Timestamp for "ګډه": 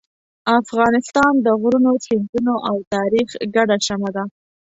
3.55-3.77